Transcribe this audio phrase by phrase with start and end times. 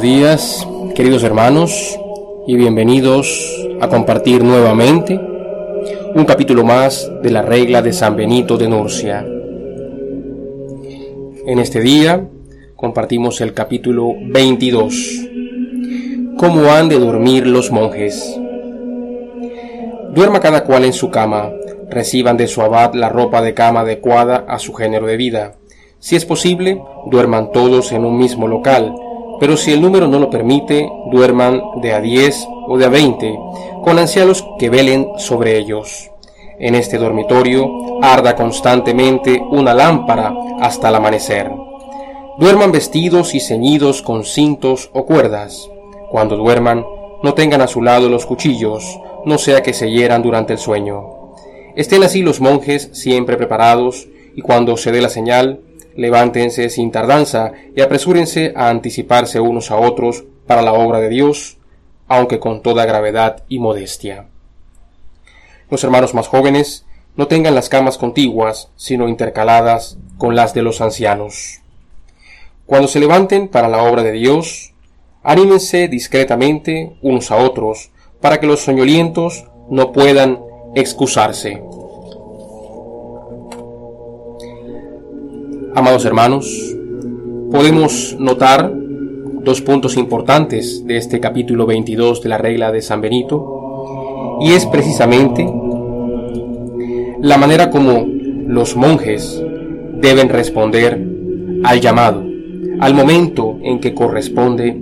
[0.00, 1.98] buenos días, queridos hermanos,
[2.46, 5.20] y bienvenidos a compartir nuevamente
[6.14, 9.26] un capítulo más de la regla de San Benito de Nurcia.
[11.46, 12.26] En este día
[12.76, 14.94] compartimos el capítulo 22.
[16.38, 18.40] ¿Cómo han de dormir los monjes?
[20.14, 21.50] Duerma cada cual en su cama,
[21.90, 25.56] reciban de su abad la ropa de cama adecuada a su género de vida.
[25.98, 28.94] Si es posible, duerman todos en un mismo local,
[29.40, 33.38] pero si el número no lo permite, duerman de a 10 o de a 20,
[33.82, 36.10] con ancianos que velen sobre ellos.
[36.58, 41.50] En este dormitorio arda constantemente una lámpara hasta el amanecer.
[42.38, 45.68] Duerman vestidos y ceñidos con cintos o cuerdas.
[46.10, 46.84] Cuando duerman,
[47.22, 51.34] no tengan a su lado los cuchillos, no sea que se hieran durante el sueño.
[51.76, 55.60] Estén así los monjes siempre preparados, y cuando se dé la señal,
[55.96, 61.58] levántense sin tardanza y apresúrense a anticiparse unos a otros para la obra de Dios,
[62.08, 64.26] aunque con toda gravedad y modestia.
[65.70, 70.80] Los hermanos más jóvenes no tengan las camas contiguas, sino intercaladas con las de los
[70.80, 71.60] ancianos.
[72.66, 74.74] Cuando se levanten para la obra de Dios,
[75.22, 80.40] anímense discretamente unos a otros, para que los soñolientos no puedan
[80.74, 81.62] excusarse.
[85.72, 86.76] Amados hermanos,
[87.52, 88.72] podemos notar
[89.44, 94.66] dos puntos importantes de este capítulo 22 de la regla de San Benito, y es
[94.66, 95.48] precisamente
[97.20, 99.40] la manera como los monjes
[100.00, 101.06] deben responder
[101.62, 102.24] al llamado,
[102.80, 104.76] al momento en que corresponde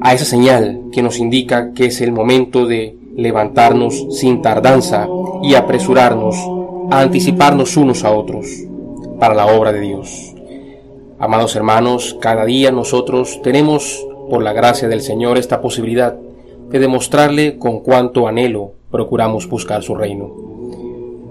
[0.00, 5.06] a esa señal que nos indica que es el momento de levantarnos sin tardanza
[5.42, 6.36] y apresurarnos
[6.90, 8.46] a anticiparnos unos a otros
[9.18, 10.34] para la obra de Dios.
[11.18, 16.14] Amados hermanos, cada día nosotros tenemos, por la gracia del Señor, esta posibilidad
[16.70, 20.30] de demostrarle con cuánto anhelo procuramos buscar su reino,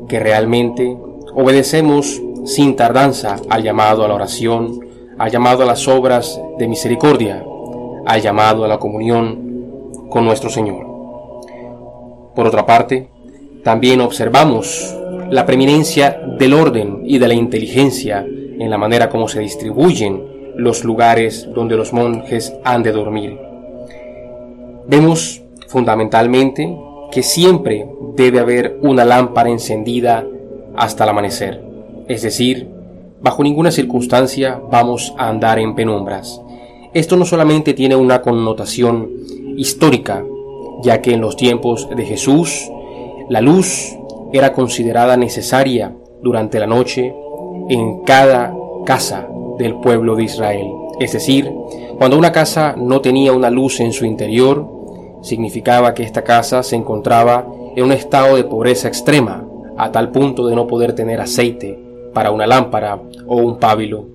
[0.10, 0.98] que realmente
[1.34, 4.80] obedecemos sin tardanza al llamado a la oración,
[5.18, 7.46] al llamado a las obras de misericordia,
[8.06, 10.86] al llamado a la comunión con nuestro Señor.
[12.36, 13.10] Por otra parte,
[13.68, 14.96] también observamos
[15.30, 20.86] la preeminencia del orden y de la inteligencia en la manera como se distribuyen los
[20.86, 23.38] lugares donde los monjes han de dormir.
[24.88, 26.78] Vemos fundamentalmente
[27.12, 27.86] que siempre
[28.16, 30.26] debe haber una lámpara encendida
[30.78, 31.62] hasta el amanecer,
[32.08, 32.70] es decir,
[33.20, 36.40] bajo ninguna circunstancia vamos a andar en penumbras.
[36.94, 39.10] Esto no solamente tiene una connotación
[39.58, 40.24] histórica,
[40.84, 42.72] ya que en los tiempos de Jesús
[43.30, 43.98] la luz
[44.32, 47.14] era considerada necesaria durante la noche
[47.70, 48.54] en cada
[48.86, 49.28] casa
[49.58, 50.68] del pueblo de Israel.
[51.00, 51.52] Es decir,
[51.98, 54.68] cuando una casa no tenía una luz en su interior,
[55.22, 59.46] significaba que esta casa se encontraba en un estado de pobreza extrema,
[59.78, 61.78] a tal punto de no poder tener aceite
[62.14, 64.08] para una lámpara o un pábilo.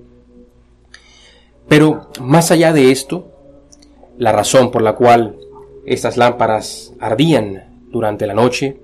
[1.67, 3.27] Pero más allá de esto,
[4.17, 5.37] la razón por la cual
[5.85, 8.79] estas lámparas ardían durante la noche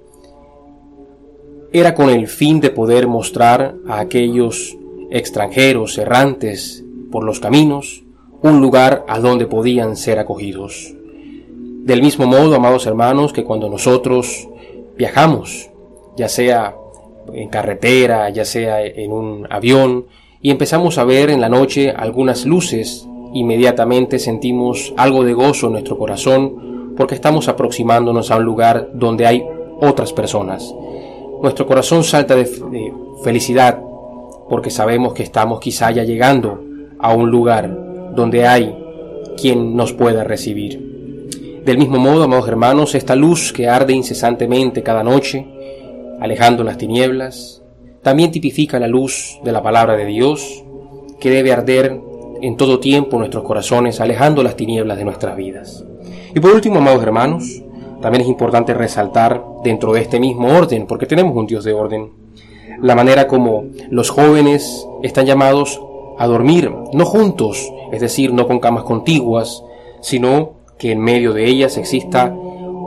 [1.72, 4.76] era con el fin de poder mostrar a aquellos
[5.12, 8.04] extranjeros errantes por los caminos
[8.42, 10.96] un lugar a donde podían ser acogidos.
[11.84, 14.48] Del mismo modo, amados hermanos, que cuando nosotros
[14.98, 15.70] viajamos,
[16.18, 16.76] ya sea
[17.34, 20.06] en carretera, ya sea en un avión,
[20.42, 25.74] y empezamos a ver en la noche algunas luces, inmediatamente sentimos algo de gozo en
[25.74, 29.46] nuestro corazón porque estamos aproximándonos a un lugar donde hay
[29.82, 30.74] otras personas
[31.42, 32.46] nuestro corazón salta de,
[33.24, 33.80] felicidad
[34.50, 36.64] porque sabemos que estamos quizá ya llegando
[37.00, 37.70] a un lugar
[38.16, 38.76] donde hay
[39.40, 41.62] quien nos pueda recibir.
[41.64, 45.46] Del mismo modo, amados hermanos, esta luz que arde incesantemente cada noche,
[46.20, 47.62] alejando las tinieblas,
[48.02, 50.64] también tipifica la luz de la palabra de Dios,
[51.20, 52.00] que debe arder
[52.42, 55.86] en todo tiempo nuestros corazones, alejando las tinieblas de nuestras vidas.
[56.34, 57.62] Y por último, amados hermanos,
[58.02, 62.12] también es importante resaltar dentro de este mismo orden, porque tenemos un Dios de orden,
[62.82, 65.82] la manera como los jóvenes están llamados
[66.18, 69.64] a dormir, no juntos, es decir, no con camas contiguas,
[70.02, 72.34] sino que en medio de ellas exista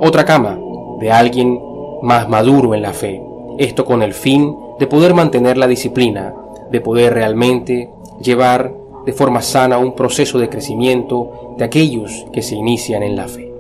[0.00, 0.58] otra cama
[0.98, 1.60] de alguien
[2.02, 3.22] más maduro en la fe.
[3.58, 6.34] Esto con el fin de poder mantener la disciplina,
[6.70, 8.72] de poder realmente llevar
[9.04, 13.51] de forma sana un proceso de crecimiento de aquellos que se inician en la fe.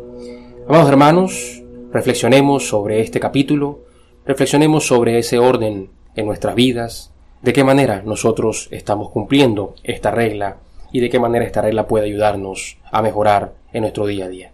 [0.68, 1.62] Amados hermanos,
[1.92, 3.80] reflexionemos sobre este capítulo,
[4.24, 7.12] reflexionemos sobre ese orden en nuestras vidas,
[7.42, 10.58] de qué manera nosotros estamos cumpliendo esta regla
[10.92, 14.50] y de qué manera esta regla puede ayudarnos a mejorar en nuestro día a día.